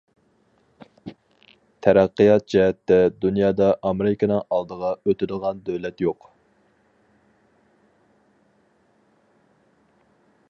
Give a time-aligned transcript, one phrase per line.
[1.87, 6.31] تەرەققىيات جەھەتتە دۇنيادا ئامېرىكىنىڭ ئالدىغا ئۆتىدىغان دۆلەت يوق.